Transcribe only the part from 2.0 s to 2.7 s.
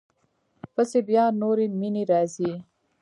راځي.